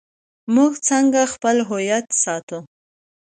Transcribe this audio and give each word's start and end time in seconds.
موږ 0.55 0.71
څنګه 0.87 1.21
خپل 1.33 1.57
هویت 1.69 2.07
ساتو؟ 2.23 2.59